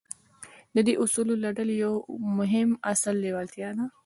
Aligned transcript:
د 0.75 0.77
دې 0.87 0.93
اصولو 1.03 1.33
له 1.43 1.49
ډلې 1.57 1.75
يو 1.85 1.93
مهم 2.39 2.69
اصل 2.91 3.15
لېوالتیا 3.23 3.69
ده. 3.77 3.85